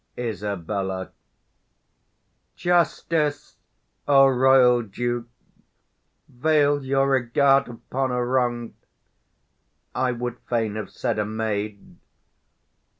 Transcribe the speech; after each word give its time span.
Isab. 0.17 1.11
Justice, 2.55 3.57
O 4.07 4.25
royal 4.25 4.81
Duke! 4.81 5.27
Vail 6.27 6.83
your 6.83 7.07
regard 7.07 7.65
20 7.67 7.81
Upon 7.87 8.11
a 8.11 8.25
wrong'd, 8.25 8.73
I 9.93 10.11
would 10.11 10.39
fain 10.49 10.73
have 10.73 10.89
said, 10.89 11.19
a 11.19 11.25
maid! 11.27 11.97